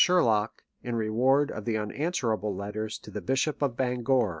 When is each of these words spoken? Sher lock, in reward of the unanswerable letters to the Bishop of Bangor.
Sher 0.03 0.23
lock, 0.23 0.63
in 0.81 0.95
reward 0.95 1.51
of 1.51 1.63
the 1.65 1.77
unanswerable 1.77 2.55
letters 2.55 2.97
to 2.97 3.11
the 3.11 3.21
Bishop 3.21 3.61
of 3.61 3.77
Bangor. 3.77 4.29